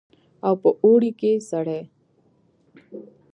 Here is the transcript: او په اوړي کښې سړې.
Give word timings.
او 0.47 0.53
په 0.61 0.69
اوړي 0.83 1.11
کښې 1.19 1.33
سړې. 1.49 1.79